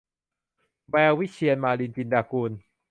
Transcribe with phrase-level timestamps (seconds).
[0.89, 2.51] แวววิเชียร- มาลิน จินดากุล